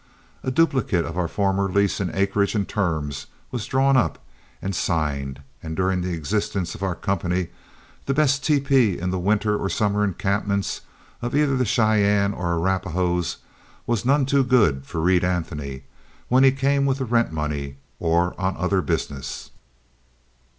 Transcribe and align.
A 0.41 0.49
duplicate 0.49 1.05
of 1.05 1.15
our 1.15 1.27
former 1.27 1.69
lease 1.71 1.99
in 1.99 2.09
acreage 2.15 2.55
and 2.55 2.67
terms 2.67 3.27
was 3.51 3.67
drawn 3.67 3.95
up 3.95 4.17
and 4.59 4.73
signed; 4.75 5.43
and 5.61 5.75
during 5.75 6.01
the 6.01 6.13
existence 6.13 6.73
of 6.73 6.81
our 6.81 6.95
company 6.95 7.49
the 8.07 8.13
best 8.15 8.43
teepee 8.43 8.97
in 8.97 9.11
the 9.11 9.19
winter 9.19 9.55
or 9.55 9.69
summer 9.69 10.03
encampments, 10.03 10.81
of 11.21 11.35
either 11.35 11.55
the 11.55 11.65
Cheyennes 11.65 12.33
or 12.35 12.55
Arapahoes, 12.55 13.37
was 13.85 14.03
none 14.03 14.25
too 14.25 14.43
good 14.43 14.87
for 14.87 14.99
Reed 15.01 15.23
Anthony 15.23 15.83
when 16.29 16.43
he 16.43 16.51
came 16.51 16.87
with 16.87 16.97
the 16.97 17.05
rent 17.05 17.31
money 17.31 17.77
or 17.99 18.33
on 18.41 18.57
other 18.57 18.81
business. 18.81 19.51